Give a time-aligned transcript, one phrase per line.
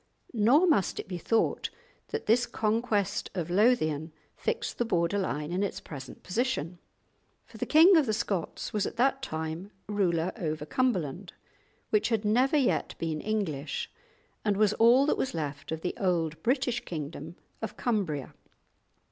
[0.33, 1.69] Nor must it be thought
[2.07, 6.79] that this conquest of Lothian fixed the border line in its present position,
[7.45, 11.33] for the king of the Scots was at that time ruler over Cumberland,
[11.91, 13.91] which had never yet been English
[14.43, 18.33] and was all that was left of the old British kingdom of Cumbria.